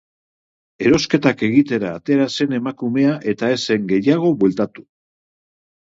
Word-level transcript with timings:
Erosketak 0.85 1.43
egitera 1.49 1.93
atera 1.99 2.27
zen 2.37 2.57
emakumea 2.63 3.15
eta 3.35 3.53
ez 3.59 3.63
zen 3.71 3.89
gehiago 3.97 4.37
bueltatu. 4.45 4.91